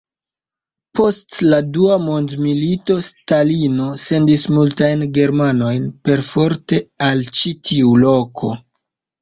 Post 0.99 1.35
la 1.49 1.57
Dua 1.75 1.97
Mondmilito, 2.05 2.95
Stalino 3.09 3.89
sendis 4.05 4.47
multajn 4.57 5.05
germanojn 5.19 5.87
perforte 6.09 6.81
al 7.11 7.23
ĉi 7.41 7.55
tiu 7.71 7.95
loko. 8.09 8.53